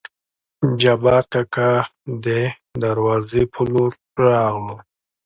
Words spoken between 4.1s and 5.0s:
راغلو.